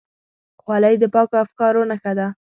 خولۍ 0.61 0.95
د 0.99 1.03
پاکو 1.13 1.35
افکارو 1.45 1.81
نښه 1.89 2.13
ده. 2.17 2.27